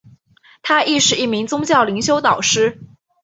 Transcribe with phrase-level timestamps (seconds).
[0.63, 2.79] 她亦是一名宗教灵修导师。